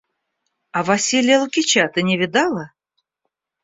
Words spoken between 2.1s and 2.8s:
видала?